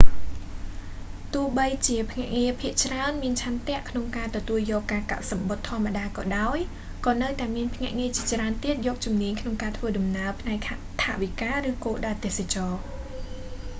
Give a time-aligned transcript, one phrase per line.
[1.33, 6.57] ទោះបីជាភ្នាក់ងារភាគច្រើនមានឆន្ទៈក្នុងការទទួលយកការកក់សំបុត្រធម្មតាក៏ដោយ
[7.05, 10.59] ក៏នៅតែមានភ្នាក់ងារជាច្រើនទៀតយកជំនាញក្នុងការធ្វើដំណើរ ផ្នែក
[11.03, 12.81] ថវិការឬគោលដៅទេសចរណ៍